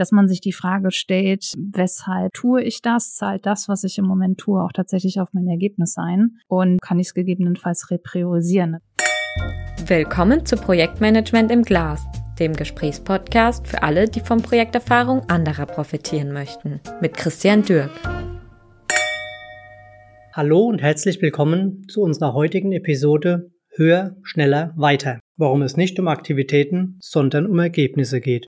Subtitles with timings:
[0.00, 3.12] dass man sich die Frage stellt, weshalb tue ich das?
[3.14, 6.38] Zahlt das, was ich im Moment tue, auch tatsächlich auf mein Ergebnis ein?
[6.48, 8.78] Und kann ich es gegebenenfalls repriorisieren?
[9.86, 12.02] Willkommen zu Projektmanagement im Glas,
[12.38, 17.90] dem Gesprächspodcast für alle, die von Projekterfahrung anderer profitieren möchten, mit Christian Dürk.
[20.32, 25.20] Hallo und herzlich willkommen zu unserer heutigen Episode Höher, schneller, weiter.
[25.36, 28.46] Warum es nicht um Aktivitäten, sondern um Ergebnisse geht.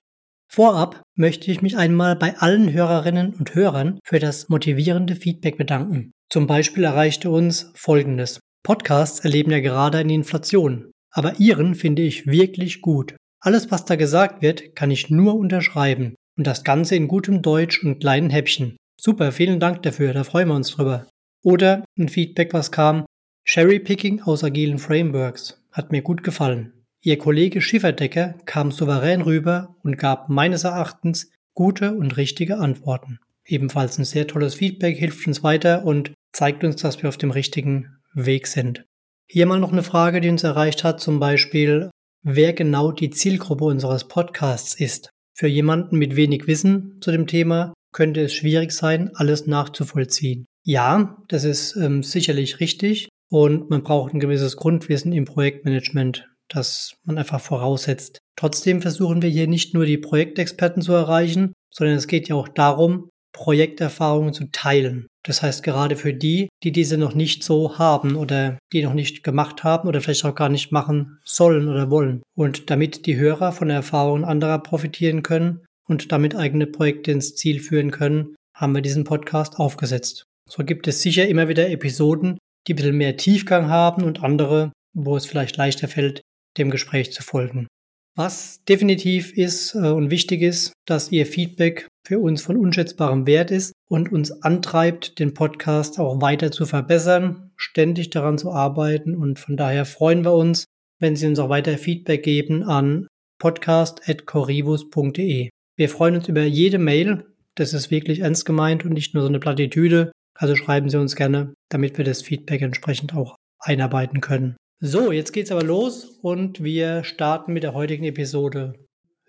[0.55, 6.11] Vorab möchte ich mich einmal bei allen Hörerinnen und Hörern für das motivierende Feedback bedanken.
[6.29, 8.39] Zum Beispiel erreichte uns Folgendes.
[8.61, 13.15] Podcasts erleben ja gerade eine Inflation, aber Ihren finde ich wirklich gut.
[13.41, 16.13] Alles, was da gesagt wird, kann ich nur unterschreiben.
[16.37, 18.77] Und das Ganze in gutem Deutsch und kleinen Häppchen.
[19.01, 21.07] Super, vielen Dank dafür, da freuen wir uns drüber.
[21.43, 23.07] Oder ein Feedback, was kam,
[23.45, 25.59] Cherry-Picking aus agilen Frameworks.
[25.71, 26.82] Hat mir gut gefallen.
[27.05, 33.19] Ihr Kollege Schifferdecker kam souverän rüber und gab meines Erachtens gute und richtige Antworten.
[33.45, 37.31] Ebenfalls ein sehr tolles Feedback, hilft uns weiter und zeigt uns, dass wir auf dem
[37.31, 38.85] richtigen Weg sind.
[39.27, 41.89] Hier mal noch eine Frage, die uns erreicht hat, zum Beispiel,
[42.21, 45.09] wer genau die Zielgruppe unseres Podcasts ist.
[45.33, 50.45] Für jemanden mit wenig Wissen zu dem Thema könnte es schwierig sein, alles nachzuvollziehen.
[50.63, 56.95] Ja, das ist ähm, sicherlich richtig und man braucht ein gewisses Grundwissen im Projektmanagement das
[57.03, 58.19] man einfach voraussetzt.
[58.35, 62.47] Trotzdem versuchen wir hier nicht nur die Projektexperten zu erreichen, sondern es geht ja auch
[62.47, 65.07] darum, Projekterfahrungen zu teilen.
[65.25, 69.23] Das heißt, gerade für die, die diese noch nicht so haben oder die noch nicht
[69.23, 72.21] gemacht haben oder vielleicht auch gar nicht machen sollen oder wollen.
[72.35, 77.35] Und damit die Hörer von der Erfahrung anderer profitieren können und damit eigene Projekte ins
[77.35, 80.25] Ziel führen können, haben wir diesen Podcast aufgesetzt.
[80.49, 82.37] So gibt es sicher immer wieder Episoden,
[82.67, 86.21] die ein bisschen mehr Tiefgang haben und andere, wo es vielleicht leichter fällt,
[86.57, 87.67] dem Gespräch zu folgen.
[88.15, 93.49] Was definitiv ist äh, und wichtig ist, dass Ihr Feedback für uns von unschätzbarem Wert
[93.49, 99.39] ist und uns antreibt, den Podcast auch weiter zu verbessern, ständig daran zu arbeiten und
[99.39, 100.65] von daher freuen wir uns,
[100.99, 103.07] wenn Sie uns auch weiter Feedback geben an
[103.39, 105.49] podcast.corivus.de.
[105.75, 107.25] Wir freuen uns über jede Mail.
[107.55, 110.11] Das ist wirklich ernst gemeint und nicht nur so eine Plattitüde.
[110.35, 114.55] Also schreiben Sie uns gerne, damit wir das Feedback entsprechend auch einarbeiten können.
[114.85, 118.73] So, jetzt geht's aber los und wir starten mit der heutigen Episode.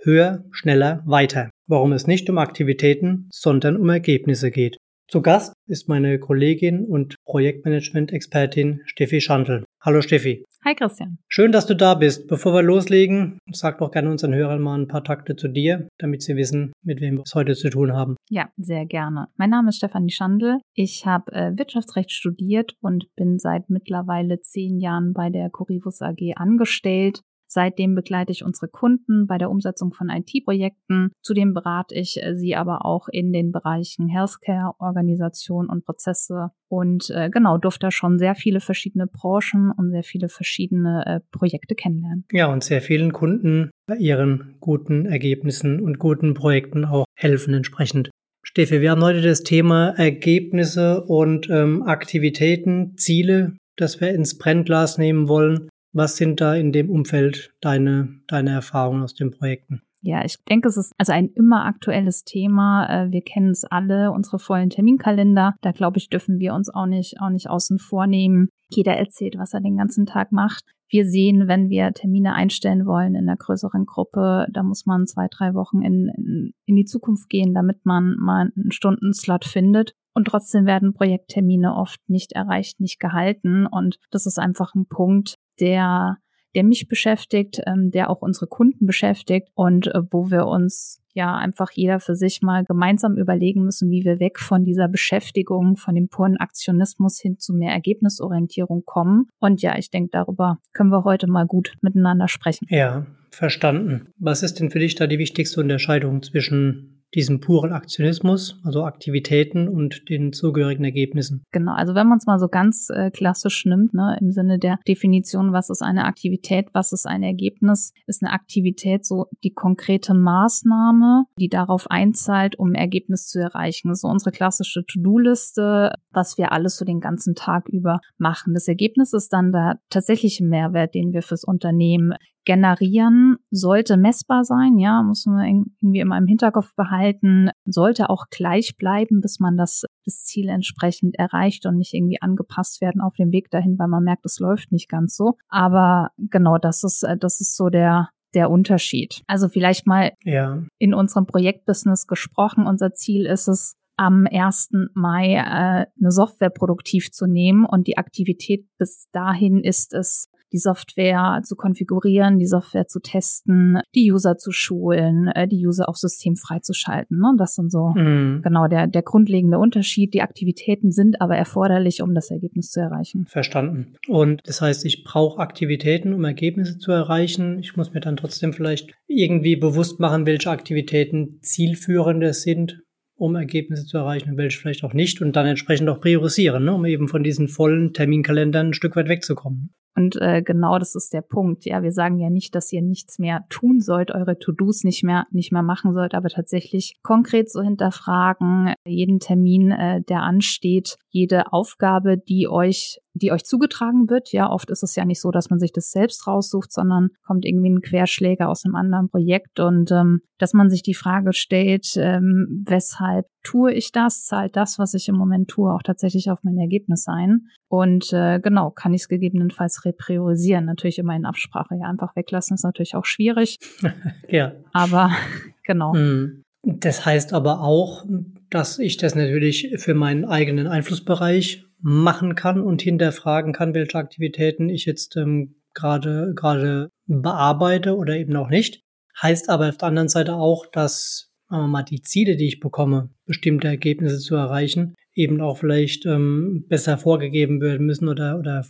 [0.03, 1.49] Höher, schneller, weiter.
[1.69, 4.79] Warum es nicht um Aktivitäten, sondern um Ergebnisse geht.
[5.07, 9.65] Zu Gast ist meine Kollegin und Projektmanagement-Expertin Steffi Schandl.
[9.81, 10.45] Hallo Steffi.
[10.65, 11.19] Hi Christian.
[11.29, 12.27] Schön, dass du da bist.
[12.27, 16.23] Bevor wir loslegen, sag doch gerne unseren Hörern mal ein paar Takte zu dir, damit
[16.23, 18.17] sie wissen, mit wem wir es heute zu tun haben.
[18.31, 19.29] Ja, sehr gerne.
[19.37, 20.59] Mein Name ist Stefanie Schandl.
[20.73, 26.33] Ich habe äh, Wirtschaftsrecht studiert und bin seit mittlerweile zehn Jahren bei der Corivus AG
[26.37, 27.21] angestellt.
[27.55, 31.13] Seitdem begleite ich unsere Kunden bei der Umsetzung von IT-Projekten.
[31.23, 37.11] Zudem berate ich äh, sie aber auch in den Bereichen Healthcare, Organisation und Prozesse und
[37.11, 42.25] äh, genau durfte schon sehr viele verschiedene Branchen und sehr viele verschiedene äh, Projekte kennenlernen.
[42.33, 48.11] Ja, und sehr vielen Kunden bei ihren guten Ergebnissen und guten Projekten auch helfen entsprechend.
[48.43, 54.99] Steffi, wir haben heute das Thema Ergebnisse und ähm, Aktivitäten, Ziele, das wir ins Brennglas
[54.99, 55.69] nehmen wollen.
[55.95, 59.81] Was sind da in dem Umfeld deine, deine Erfahrungen aus den Projekten?
[60.03, 62.87] Ja, ich denke, es ist also ein immer aktuelles Thema.
[62.87, 65.55] Äh, wir kennen es alle, unsere vollen Terminkalender.
[65.63, 68.49] Da glaube ich, dürfen wir uns auch nicht, auch nicht außen vor nehmen.
[68.69, 70.65] Jeder erzählt, was er den ganzen Tag macht.
[70.89, 75.29] Wir sehen, wenn wir Termine einstellen wollen in einer größeren Gruppe, da muss man zwei,
[75.31, 79.95] drei Wochen in, in, in die Zukunft gehen, damit man mal einen Stundenslot findet.
[80.15, 83.67] Und trotzdem werden Projekttermine oft nicht erreicht, nicht gehalten.
[83.67, 86.19] Und das ist einfach ein Punkt, der,
[86.55, 91.37] der mich beschäftigt, ähm, der auch unsere Kunden beschäftigt und äh, wo wir uns ja
[91.37, 95.95] einfach jeder für sich mal gemeinsam überlegen müssen, wie wir weg von dieser Beschäftigung, von
[95.95, 99.29] dem puren Aktionismus hin zu mehr Ergebnisorientierung kommen.
[99.39, 102.67] Und ja, ich denke, darüber können wir heute mal gut miteinander sprechen.
[102.69, 104.09] Ja, verstanden.
[104.19, 109.69] Was ist denn für dich da die wichtigste Unterscheidung zwischen diesem puren Aktionismus, also Aktivitäten
[109.69, 111.45] und den zugehörigen Ergebnissen.
[111.53, 114.79] Genau, also wenn man es mal so ganz äh, klassisch nimmt, ne, im Sinne der
[114.87, 120.15] Definition, was ist eine Aktivität, was ist ein Ergebnis, ist eine Aktivität so die konkrete
[120.15, 123.95] Maßnahme, die darauf einzahlt, um ein Ergebnis zu erreichen.
[123.95, 128.55] So unsere klassische To-Do-Liste, was wir alles so den ganzen Tag über machen.
[128.55, 132.15] Das Ergebnis ist dann der tatsächliche Mehrwert, den wir fürs Unternehmen
[132.45, 138.77] generieren, sollte messbar sein, ja, muss man irgendwie immer im Hinterkopf behalten, sollte auch gleich
[138.77, 143.33] bleiben, bis man das, das Ziel entsprechend erreicht und nicht irgendwie angepasst werden auf dem
[143.33, 145.35] Weg dahin, weil man merkt, es läuft nicht ganz so.
[145.49, 149.23] Aber genau, das ist, das ist so der, der Unterschied.
[149.27, 150.63] Also vielleicht mal ja.
[150.79, 152.67] in unserem Projektbusiness gesprochen.
[152.67, 154.71] Unser Ziel ist es, am 1.
[154.95, 160.59] Mai äh, eine Software produktiv zu nehmen und die Aktivität bis dahin ist es, die
[160.59, 165.97] Software zu konfigurieren, die Software zu testen, die User zu schulen, äh, die User auf
[165.97, 167.19] System freizuschalten.
[167.19, 167.35] Ne?
[167.37, 168.41] Das sind so mhm.
[168.43, 170.15] genau der, der grundlegende Unterschied.
[170.15, 173.27] Die Aktivitäten sind aber erforderlich, um das Ergebnis zu erreichen.
[173.27, 173.97] Verstanden.
[174.09, 177.59] Und das heißt, ich brauche Aktivitäten, um Ergebnisse zu erreichen.
[177.59, 182.81] Ich muss mir dann trotzdem vielleicht irgendwie bewusst machen, welche Aktivitäten zielführender sind
[183.17, 186.75] um Ergebnisse zu erreichen und welche vielleicht auch nicht und dann entsprechend auch priorisieren, ne,
[186.75, 189.73] um eben von diesen vollen Terminkalendern ein Stück weit wegzukommen.
[189.97, 191.65] Und äh, genau das ist der Punkt.
[191.65, 195.25] Ja, wir sagen ja nicht, dass ihr nichts mehr tun sollt, eure To-Dos nicht mehr
[195.31, 201.53] nicht mehr machen sollt, aber tatsächlich konkret so hinterfragen, jeden Termin, äh, der ansteht, jede
[201.53, 204.33] Aufgabe, die euch die euch zugetragen wird.
[204.33, 207.45] Ja, oft ist es ja nicht so, dass man sich das selbst raussucht, sondern kommt
[207.45, 211.95] irgendwie ein Querschläger aus einem anderen Projekt und ähm, dass man sich die Frage stellt,
[211.97, 214.25] ähm, weshalb tue ich das?
[214.25, 217.47] Zahlt das, was ich im Moment tue, auch tatsächlich auf mein Ergebnis ein?
[217.69, 220.65] Und äh, genau, kann ich es gegebenenfalls repriorisieren?
[220.65, 221.77] Natürlich immer in Absprache.
[221.77, 223.59] Ja, einfach weglassen ist natürlich auch schwierig.
[224.29, 224.53] ja.
[224.73, 225.13] Aber
[225.65, 225.95] genau.
[225.95, 226.43] Hm.
[226.67, 228.05] Das heißt aber auch,
[228.55, 234.69] dass ich das natürlich für meinen eigenen Einflussbereich machen kann und hinterfragen kann, welche Aktivitäten
[234.69, 238.85] ich jetzt ähm, gerade gerade bearbeite oder eben auch nicht.
[239.21, 243.11] Heißt aber auf der anderen Seite auch, dass äh, mal die Ziele, die ich bekomme,
[243.27, 248.65] bestimmte Ergebnisse zu erreichen, eben auch vielleicht ähm, besser vorgegeben werden müssen oder oder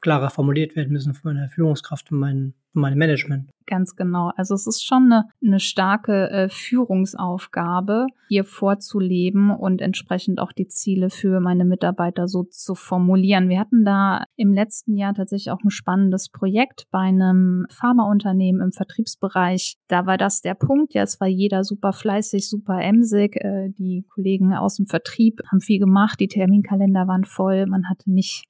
[0.00, 3.48] klarer formuliert werden müssen von meiner Führungskraft und meinen mein Management.
[3.66, 4.30] Ganz genau.
[4.36, 10.68] Also es ist schon eine, eine starke äh, Führungsaufgabe, hier vorzuleben und entsprechend auch die
[10.68, 13.48] Ziele für meine Mitarbeiter so zu formulieren.
[13.48, 18.72] Wir hatten da im letzten Jahr tatsächlich auch ein spannendes Projekt bei einem Pharmaunternehmen im
[18.72, 19.76] Vertriebsbereich.
[19.88, 20.94] Da war das der Punkt.
[20.94, 23.36] Ja, es war jeder super fleißig, super emsig.
[23.36, 26.20] Äh, die Kollegen aus dem Vertrieb haben viel gemacht.
[26.20, 27.66] Die Terminkalender waren voll.
[27.66, 28.44] Man hatte nicht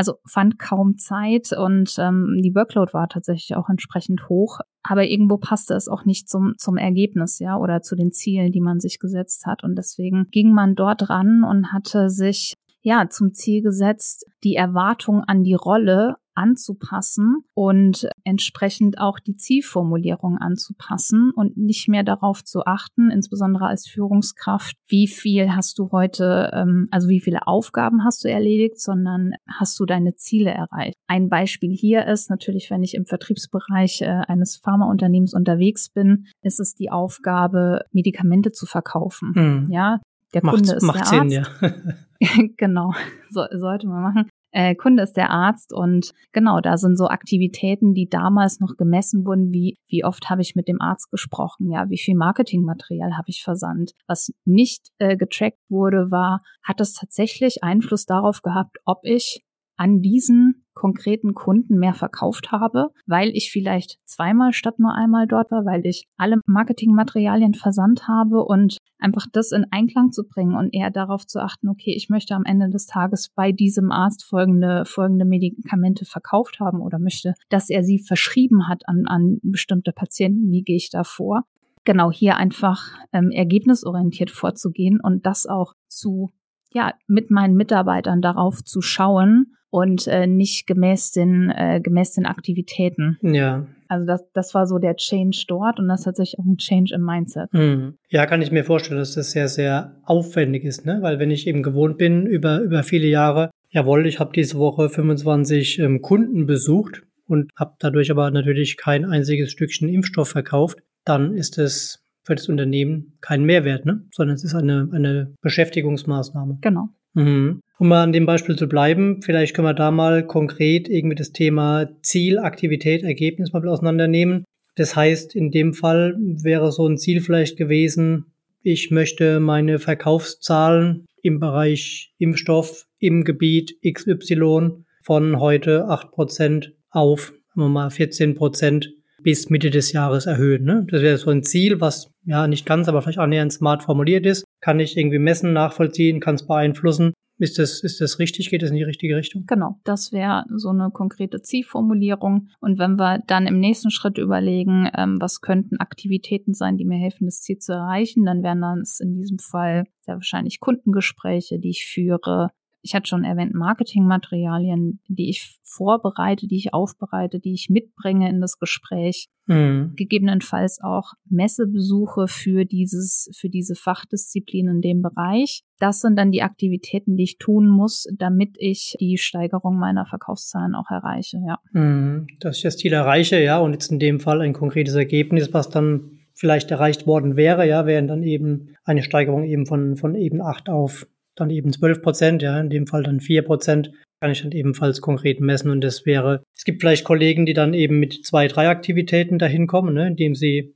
[0.00, 4.60] also fand kaum Zeit und ähm, die Workload war tatsächlich auch entsprechend hoch.
[4.82, 8.62] Aber irgendwo passte es auch nicht zum, zum Ergebnis, ja, oder zu den Zielen, die
[8.62, 9.62] man sich gesetzt hat.
[9.62, 15.22] Und deswegen ging man dort ran und hatte sich ja zum Ziel gesetzt, die Erwartung
[15.24, 22.64] an die Rolle anzupassen und entsprechend auch die Zielformulierung anzupassen und nicht mehr darauf zu
[22.64, 28.24] achten, insbesondere als Führungskraft, wie viel hast du heute, ähm, also wie viele Aufgaben hast
[28.24, 30.94] du erledigt, sondern hast du deine Ziele erreicht.
[31.08, 36.60] Ein Beispiel hier ist natürlich, wenn ich im Vertriebsbereich äh, eines Pharmaunternehmens unterwegs bin, ist
[36.60, 39.34] es die Aufgabe, Medikamente zu verkaufen.
[39.34, 39.66] Hm.
[39.70, 40.00] Ja,
[40.32, 41.50] der macht, Kunde ist macht der Sinn, Arzt.
[41.60, 41.70] ja.
[42.56, 42.92] genau,
[43.30, 47.94] so, sollte man machen äh, Kunde ist der Arzt und genau, da sind so Aktivitäten,
[47.94, 51.88] die damals noch gemessen wurden, wie wie oft habe ich mit dem Arzt gesprochen, ja,
[51.88, 53.92] wie viel Marketingmaterial habe ich versandt.
[54.06, 59.44] Was nicht äh, getrackt wurde, war, hat es tatsächlich Einfluss darauf gehabt, ob ich
[59.76, 65.50] an diesen konkreten Kunden mehr verkauft habe, weil ich vielleicht zweimal statt nur einmal dort
[65.50, 70.74] war, weil ich alle Marketingmaterialien versandt habe und einfach das in Einklang zu bringen und
[70.74, 74.84] eher darauf zu achten, okay, ich möchte am Ende des Tages bei diesem Arzt folgende,
[74.84, 80.50] folgende Medikamente verkauft haben oder möchte, dass er sie verschrieben hat an, an bestimmte Patienten.
[80.50, 81.44] Wie gehe ich da vor?
[81.84, 86.30] Genau hier einfach ähm, ergebnisorientiert vorzugehen und das auch zu
[86.72, 92.26] ja, mit meinen Mitarbeitern darauf zu schauen und äh, nicht gemäß den, äh, gemäß den
[92.26, 93.18] Aktivitäten.
[93.22, 93.66] Ja.
[93.88, 96.94] Also das, das war so der Change dort und das ist tatsächlich auch ein Change
[96.94, 97.52] im Mindset.
[97.52, 97.94] Mhm.
[98.08, 100.98] Ja, kann ich mir vorstellen, dass das sehr, sehr aufwendig ist, ne?
[101.00, 104.88] Weil wenn ich eben gewohnt bin, über, über viele Jahre, jawohl, ich habe diese Woche
[104.88, 111.34] 25 ähm, Kunden besucht und habe dadurch aber natürlich kein einziges Stückchen Impfstoff verkauft, dann
[111.34, 114.04] ist es für das Unternehmen kein Mehrwert, ne?
[114.12, 116.58] sondern es ist eine, eine Beschäftigungsmaßnahme.
[116.60, 116.88] Genau.
[117.14, 117.60] Mhm.
[117.80, 121.32] Um mal an dem Beispiel zu bleiben, vielleicht können wir da mal konkret irgendwie das
[121.32, 124.44] Thema Ziel, Aktivität, Ergebnis mal auseinandernehmen.
[124.76, 131.06] Das heißt, in dem Fall wäre so ein Ziel vielleicht gewesen, ich möchte meine Verkaufszahlen
[131.22, 138.88] im Bereich Impfstoff im Gebiet XY von heute 8% auf, mal 14%
[139.22, 140.64] bis Mitte des Jahres erhöhen.
[140.64, 140.86] Ne?
[140.90, 144.44] Das wäre so ein Ziel, was ja nicht ganz, aber vielleicht annähernd smart formuliert ist.
[144.60, 147.14] Kann ich irgendwie messen, nachvollziehen, kann es beeinflussen.
[147.40, 148.50] Ist das, ist das richtig?
[148.50, 149.44] Geht das in die richtige Richtung?
[149.46, 152.48] Genau, das wäre so eine konkrete Zielformulierung.
[152.60, 156.98] Und wenn wir dann im nächsten Schritt überlegen, ähm, was könnten Aktivitäten sein, die mir
[156.98, 161.70] helfen, das Ziel zu erreichen, dann wären das in diesem Fall sehr wahrscheinlich Kundengespräche, die
[161.70, 162.50] ich führe,
[162.82, 168.40] ich hatte schon erwähnt, Marketingmaterialien, die ich vorbereite, die ich aufbereite, die ich mitbringe in
[168.40, 169.28] das Gespräch.
[169.46, 169.92] Mhm.
[169.96, 175.62] Gegebenenfalls auch Messebesuche für dieses, für diese Fachdisziplin in dem Bereich.
[175.78, 180.74] Das sind dann die Aktivitäten, die ich tun muss, damit ich die Steigerung meiner Verkaufszahlen
[180.74, 181.58] auch erreiche, ja.
[181.72, 182.28] Mhm.
[182.38, 185.68] Dass ich das Ziel erreiche, ja, und jetzt in dem Fall ein konkretes Ergebnis, was
[185.68, 190.40] dann vielleicht erreicht worden wäre, ja, wären dann eben eine Steigerung eben von, von eben
[190.40, 191.06] acht auf
[191.36, 195.00] dann eben 12 Prozent, ja, in dem Fall dann 4 Prozent, kann ich dann ebenfalls
[195.00, 195.70] konkret messen.
[195.70, 199.66] Und das wäre, es gibt vielleicht Kollegen, die dann eben mit zwei, drei Aktivitäten dahin
[199.66, 200.74] kommen, ne, indem sie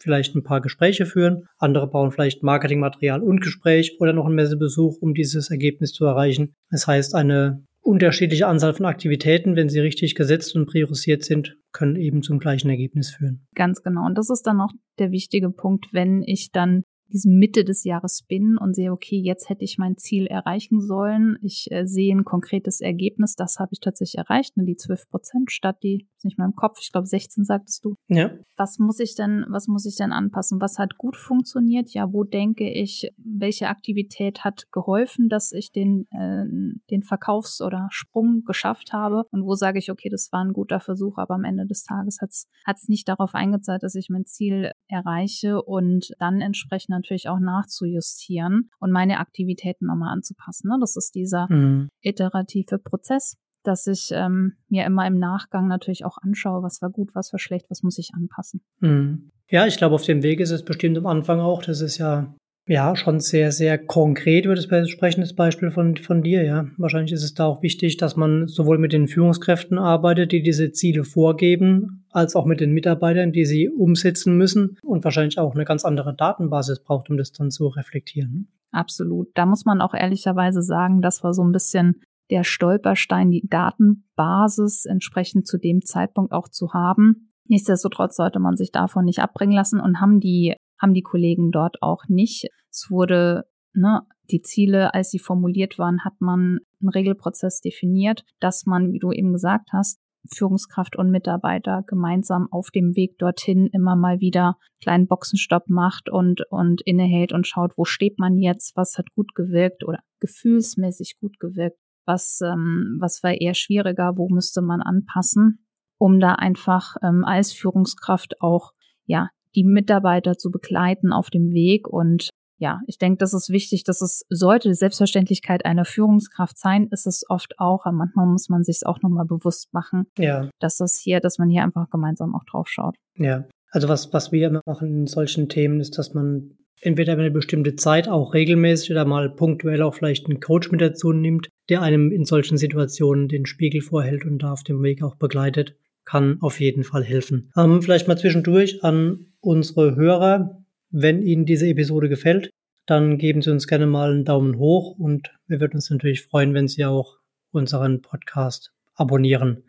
[0.00, 1.44] vielleicht ein paar Gespräche führen.
[1.58, 6.54] Andere bauen vielleicht Marketingmaterial und Gespräch oder noch einen Messebesuch, um dieses Ergebnis zu erreichen.
[6.70, 11.96] Das heißt, eine unterschiedliche Anzahl von Aktivitäten, wenn sie richtig gesetzt und priorisiert sind, können
[11.96, 13.46] eben zum gleichen Ergebnis führen.
[13.54, 14.06] Ganz genau.
[14.06, 18.22] Und das ist dann auch der wichtige Punkt, wenn ich dann diesem Mitte des Jahres
[18.22, 21.38] bin und sehe, okay, jetzt hätte ich mein Ziel erreichen sollen.
[21.42, 25.50] Ich äh, sehe ein konkretes Ergebnis, das habe ich tatsächlich erreicht, ne, die 12 Prozent
[25.50, 27.94] statt die, ist nicht mehr im Kopf, ich glaube 16 sagtest du.
[28.08, 28.30] Ja.
[28.56, 30.60] Was muss ich denn, was muss ich denn anpassen?
[30.60, 31.90] Was hat gut funktioniert?
[31.90, 36.44] Ja, wo denke ich, welche Aktivität hat geholfen, dass ich den, äh,
[36.90, 39.24] den Verkaufs- oder Sprung geschafft habe?
[39.30, 42.18] Und wo sage ich, okay, das war ein guter Versuch, aber am Ende des Tages
[42.20, 42.30] hat
[42.76, 48.70] es nicht darauf eingezahlt, dass ich mein Ziel erreiche und dann entsprechend natürlich auch nachzujustieren
[48.80, 50.68] und meine Aktivitäten nochmal anzupassen.
[50.68, 50.78] Ne?
[50.80, 51.88] Das ist dieser mhm.
[52.02, 53.36] iterative Prozess,
[53.68, 57.38] dass ich ähm, mir immer im Nachgang natürlich auch anschaue, was war gut, was war
[57.38, 58.62] schlecht, was muss ich anpassen.
[58.80, 59.30] Mhm.
[59.50, 61.62] Ja, ich glaube, auf dem Weg ist es bestimmt am Anfang auch.
[61.62, 62.34] Das ist ja
[62.68, 66.66] ja, schon sehr, sehr konkret über das entsprechendes Beispiel von, von dir, ja.
[66.76, 70.70] Wahrscheinlich ist es da auch wichtig, dass man sowohl mit den Führungskräften arbeitet, die diese
[70.72, 75.64] Ziele vorgeben, als auch mit den Mitarbeitern, die sie umsetzen müssen und wahrscheinlich auch eine
[75.64, 78.48] ganz andere Datenbasis braucht, um das dann zu reflektieren.
[78.70, 79.28] Absolut.
[79.34, 84.84] Da muss man auch ehrlicherweise sagen, das war so ein bisschen der Stolperstein, die Datenbasis
[84.84, 87.32] entsprechend zu dem Zeitpunkt auch zu haben.
[87.46, 91.82] Nichtsdestotrotz sollte man sich davon nicht abbringen lassen und haben die haben die Kollegen dort
[91.82, 92.48] auch nicht.
[92.70, 93.44] Es wurde,
[93.74, 98.98] ne, die Ziele, als sie formuliert waren, hat man einen Regelprozess definiert, dass man, wie
[98.98, 99.98] du eben gesagt hast,
[100.30, 106.42] Führungskraft und Mitarbeiter gemeinsam auf dem Weg dorthin immer mal wieder kleinen Boxenstopp macht und,
[106.50, 111.38] und innehält und schaut, wo steht man jetzt, was hat gut gewirkt oder gefühlsmäßig gut
[111.40, 115.64] gewirkt, was, ähm, was war eher schwieriger, wo müsste man anpassen,
[115.98, 118.72] um da einfach ähm, als Führungskraft auch
[119.06, 121.86] ja die Mitarbeiter zu begleiten auf dem Weg.
[121.88, 127.06] Und ja, ich denke, das ist wichtig, dass es sollte Selbstverständlichkeit einer Führungskraft sein, ist
[127.06, 130.48] es oft auch, aber manchmal muss man sich es auch nochmal bewusst machen, ja.
[130.58, 132.96] dass das hier, dass man hier einfach gemeinsam auch drauf schaut.
[133.16, 137.30] Ja, also was, was wir immer machen in solchen Themen ist, dass man entweder eine
[137.30, 141.82] bestimmte Zeit auch regelmäßig oder mal punktuell auch vielleicht einen Coach mit dazu nimmt, der
[141.82, 145.74] einem in solchen Situationen den Spiegel vorhält und da auf dem Weg auch begleitet
[146.08, 147.52] kann auf jeden Fall helfen.
[147.54, 152.50] Ähm, vielleicht mal zwischendurch an unsere Hörer, wenn Ihnen diese Episode gefällt,
[152.86, 156.54] dann geben Sie uns gerne mal einen Daumen hoch und wir würden uns natürlich freuen,
[156.54, 157.18] wenn Sie auch
[157.52, 159.64] unseren Podcast abonnieren.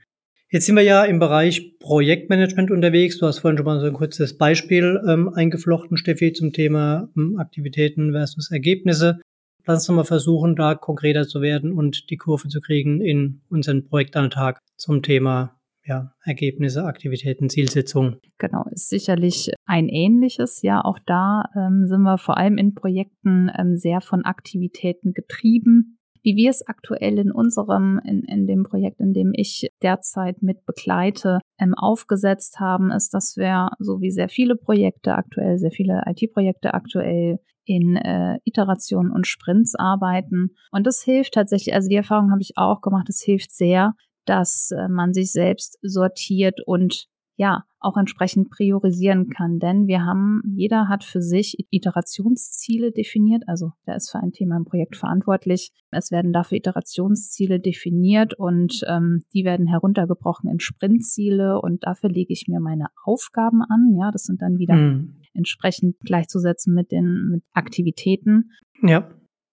[0.51, 3.20] Jetzt sind wir ja im Bereich Projektmanagement unterwegs.
[3.20, 7.38] Du hast vorhin schon mal so ein kurzes Beispiel ähm, eingeflochten, Steffi, zum Thema ähm,
[7.38, 9.20] Aktivitäten versus Ergebnisse.
[9.68, 13.86] Lass uns mal versuchen, da konkreter zu werden und die Kurve zu kriegen in unseren
[13.86, 18.20] Projektalltag zum Thema ja, Ergebnisse, Aktivitäten, Zielsetzungen.
[18.39, 20.63] Genau, ist sicherlich ein ähnliches.
[20.63, 25.99] Ja, auch da ähm, sind wir vor allem in Projekten ähm, sehr von Aktivitäten getrieben.
[26.24, 30.66] Wie wir es aktuell in unserem, in, in dem Projekt, in dem ich derzeit mit
[30.66, 36.04] begleite, ähm, aufgesetzt haben, ist, dass wir, so wie sehr viele Projekte aktuell, sehr viele
[36.06, 40.56] IT-Projekte aktuell in äh, Iterationen und Sprints arbeiten.
[40.72, 43.94] Und das hilft tatsächlich, also die Erfahrung habe ich auch gemacht, es hilft sehr,
[44.26, 47.08] dass äh, man sich selbst sortiert und
[47.39, 49.60] ja, auch entsprechend priorisieren kann.
[49.60, 53.43] Denn wir haben, jeder hat für sich Iterationsziele definiert.
[53.48, 55.72] Also der ist für ein Thema im Projekt verantwortlich.
[55.89, 62.34] Es werden dafür Iterationsziele definiert und ähm, die werden heruntergebrochen in Sprintziele und dafür lege
[62.34, 63.96] ich mir meine Aufgaben an.
[63.98, 65.22] Ja, das sind dann wieder hm.
[65.34, 68.51] entsprechend gleichzusetzen mit den mit Aktivitäten.
[68.84, 69.10] Ja.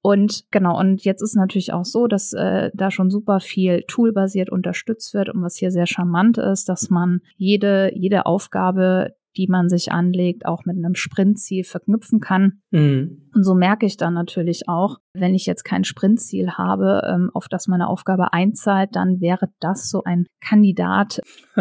[0.06, 4.50] Und genau, und jetzt ist natürlich auch so, dass äh, da schon super viel toolbasiert
[4.50, 9.68] unterstützt wird und was hier sehr charmant ist, dass man jede, jede Aufgabe, die man
[9.68, 12.60] sich anlegt, auch mit einem Sprintziel verknüpfen kann.
[12.70, 13.22] Mhm.
[13.34, 17.48] Und so merke ich dann natürlich auch, wenn ich jetzt kein Sprintziel habe, ähm, auf
[17.48, 21.20] das meine Aufgabe einzahlt, dann wäre das so ein Kandidat.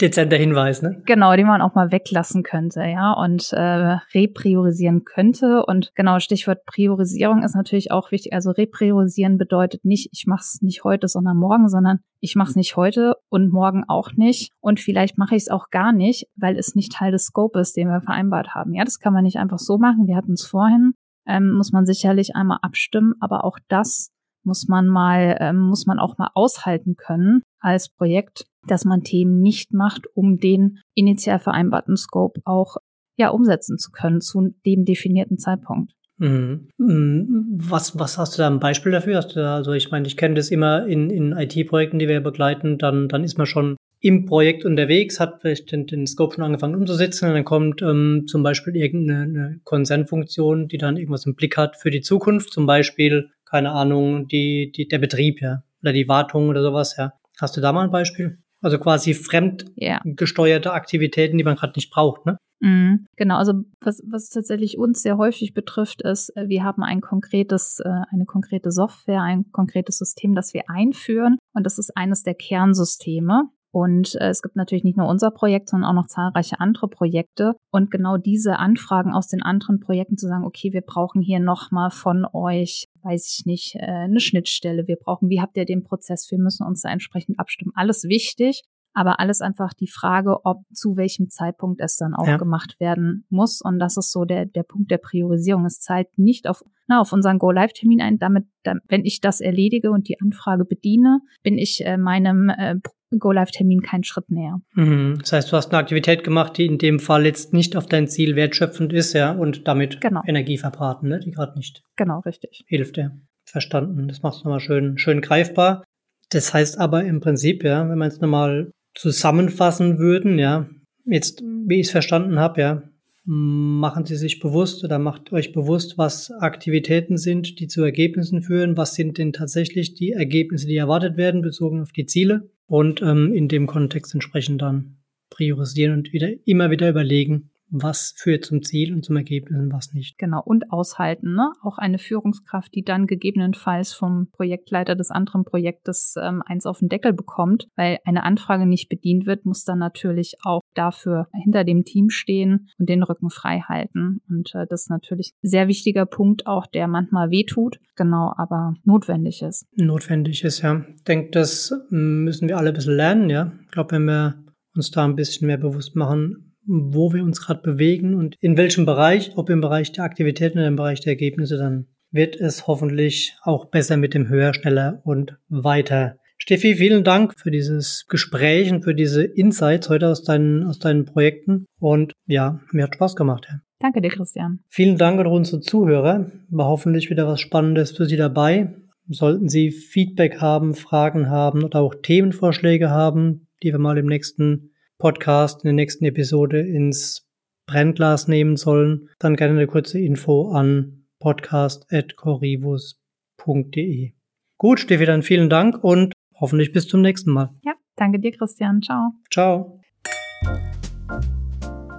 [0.00, 1.02] Dezenter Hinweis, ne?
[1.06, 5.64] Genau, den man auch mal weglassen könnte, ja, und äh, repriorisieren könnte.
[5.66, 8.32] Und genau, Stichwort Priorisierung ist natürlich auch wichtig.
[8.32, 12.56] Also repriorisieren bedeutet nicht, ich mache es nicht heute, sondern morgen, sondern ich mache es
[12.56, 14.52] nicht heute und morgen auch nicht.
[14.60, 17.88] Und vielleicht mache ich es auch gar nicht, weil es nicht Teil des Scopes, den
[17.88, 18.74] wir vereinbart haben.
[18.74, 20.06] Ja, das kann man nicht einfach so machen.
[20.06, 20.94] Wir hatten es vorhin.
[21.28, 24.10] Ähm, muss man sicherlich einmal abstimmen, aber auch das
[24.44, 29.40] muss man mal, ähm, muss man auch mal aushalten können als Projekt, dass man Themen
[29.40, 32.76] nicht macht, um den initial vereinbarten Scope auch
[33.16, 35.92] ja umsetzen zu können zu dem definierten Zeitpunkt.
[36.18, 36.68] Mhm.
[36.78, 37.46] mhm.
[37.50, 39.24] Was, was hast du da ein Beispiel dafür?
[39.36, 43.24] Also ich meine, ich kenne das immer in, in IT-Projekten, die wir begleiten, dann, dann
[43.24, 47.34] ist man schon im Projekt unterwegs, hat vielleicht den, den Scope schon angefangen umzusetzen und
[47.34, 52.00] dann kommt ähm, zum Beispiel irgendeine Konzernfunktion, die dann irgendwas im Blick hat für die
[52.00, 56.96] Zukunft, zum Beispiel, keine Ahnung, die, die, der Betrieb, ja, oder die Wartung oder sowas,
[56.96, 57.12] ja.
[57.40, 58.38] Hast du da mal ein Beispiel?
[58.60, 62.38] Also quasi fremdgesteuerte Aktivitäten, die man gerade nicht braucht, ne?
[62.60, 67.00] Mhm, genau, also was, was tatsächlich uns sehr häufig betrifft, ist, äh, wir haben ein
[67.00, 71.38] konkretes, äh, eine konkrete Software, ein konkretes System, das wir einführen.
[71.54, 73.50] Und das ist eines der Kernsysteme.
[73.70, 77.54] Und äh, es gibt natürlich nicht nur unser Projekt, sondern auch noch zahlreiche andere Projekte.
[77.70, 81.90] Und genau diese Anfragen aus den anderen Projekten zu sagen, okay, wir brauchen hier nochmal
[81.90, 84.86] von euch, weiß ich nicht, äh, eine Schnittstelle.
[84.86, 86.30] Wir brauchen, wie habt ihr den Prozess?
[86.30, 87.72] Wir müssen uns da entsprechend abstimmen.
[87.74, 88.62] Alles wichtig
[88.98, 92.36] aber alles einfach die Frage, ob zu welchem Zeitpunkt es dann auch ja.
[92.36, 93.60] gemacht werden muss.
[93.62, 95.64] Und das ist so der, der Punkt der Priorisierung.
[95.66, 98.18] Es zahlt nicht auf, na, auf unseren Go-Live-Termin ein.
[98.18, 98.46] Damit,
[98.88, 102.74] wenn ich das erledige und die Anfrage bediene, bin ich äh, meinem äh,
[103.16, 104.60] Go-Live-Termin keinen Schritt näher.
[104.74, 105.18] Mhm.
[105.20, 108.08] Das heißt, du hast eine Aktivität gemacht, die in dem Fall jetzt nicht auf dein
[108.08, 110.22] Ziel wertschöpfend ist, ja, und damit genau.
[110.26, 111.84] Energie verbraten, ne, die gerade nicht.
[111.94, 112.64] Genau, richtig.
[112.66, 113.12] Hilft, ja.
[113.44, 114.08] Verstanden.
[114.08, 115.84] Das macht es nochmal schön, schön greifbar.
[116.30, 120.68] Das heißt aber im Prinzip, ja, wenn man es nochmal zusammenfassen würden, ja,
[121.06, 122.82] jetzt, wie ich es verstanden habe, ja,
[123.24, 128.76] machen Sie sich bewusst oder macht euch bewusst, was Aktivitäten sind, die zu Ergebnissen führen,
[128.76, 132.50] was sind denn tatsächlich die Ergebnisse, die erwartet werden, bezogen auf die Ziele?
[132.66, 134.96] Und ähm, in dem Kontext entsprechend dann
[135.30, 139.92] priorisieren und wieder immer wieder überlegen, was führt zum Ziel und zum Ergebnis und was
[139.92, 140.18] nicht.
[140.18, 141.52] Genau, und aushalten, ne?
[141.62, 146.88] Auch eine Führungskraft, die dann gegebenenfalls vom Projektleiter des anderen Projektes ähm, eins auf den
[146.88, 151.84] Deckel bekommt, weil eine Anfrage nicht bedient wird, muss dann natürlich auch dafür hinter dem
[151.84, 154.20] Team stehen und den Rücken frei halten.
[154.28, 158.74] Und äh, das ist natürlich ein sehr wichtiger Punkt, auch der manchmal wehtut, genau, aber
[158.84, 159.66] notwendig ist.
[159.76, 160.84] Notwendig ist, ja.
[160.96, 163.52] Ich denke, das müssen wir alle ein bisschen lernen, ja.
[163.64, 164.42] Ich glaube, wenn wir
[164.74, 168.84] uns da ein bisschen mehr bewusst machen, wo wir uns gerade bewegen und in welchem
[168.84, 173.36] Bereich, ob im Bereich der Aktivitäten oder im Bereich der Ergebnisse, dann wird es hoffentlich
[173.42, 176.18] auch besser mit dem Höher, schneller und weiter.
[176.36, 181.04] Steffi, vielen Dank für dieses Gespräch und für diese Insights heute aus deinen, aus deinen
[181.04, 181.66] Projekten.
[181.80, 183.46] Und ja, mir hat Spaß gemacht.
[183.50, 183.60] Ja.
[183.80, 184.60] Danke dir, Christian.
[184.68, 186.30] Vielen Dank an unsere Zuhörer.
[186.50, 188.74] War hoffentlich wieder was Spannendes für Sie dabei.
[189.08, 194.70] Sollten Sie Feedback haben, Fragen haben oder auch Themenvorschläge haben, die wir mal im nächsten
[194.98, 197.26] Podcast in der nächsten Episode ins
[197.66, 204.12] Brennglas nehmen sollen, dann gerne eine kurze Info an podcast.corivus.de.
[204.58, 207.54] Gut, Steffi, dann vielen Dank und hoffentlich bis zum nächsten Mal.
[207.64, 208.82] Ja, danke dir, Christian.
[208.82, 209.12] Ciao.
[209.30, 209.80] Ciao.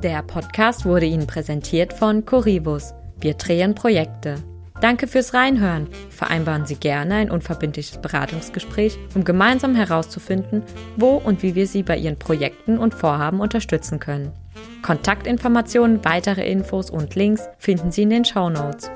[0.03, 2.93] Der Podcast wurde Ihnen präsentiert von Corivus.
[3.19, 4.35] Wir drehen Projekte.
[4.81, 5.87] Danke fürs Reinhören.
[6.09, 10.63] Vereinbaren Sie gerne ein unverbindliches Beratungsgespräch, um gemeinsam herauszufinden,
[10.95, 14.31] wo und wie wir Sie bei Ihren Projekten und Vorhaben unterstützen können.
[14.81, 18.89] Kontaktinformationen, weitere Infos und Links finden Sie in den Show Notes.